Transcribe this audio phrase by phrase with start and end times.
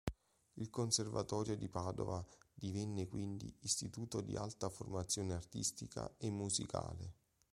[0.55, 7.13] Il Conservatorio di Padova divenne quindi "Istituto di Alta Formazione Artistica e Musicale".